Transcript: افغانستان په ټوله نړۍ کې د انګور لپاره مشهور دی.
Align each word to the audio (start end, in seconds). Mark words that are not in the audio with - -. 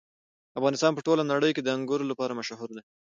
افغانستان 0.59 0.91
په 0.95 1.01
ټوله 1.07 1.23
نړۍ 1.31 1.51
کې 1.53 1.61
د 1.63 1.67
انګور 1.77 2.01
لپاره 2.11 2.37
مشهور 2.39 2.69
دی. 2.75 2.81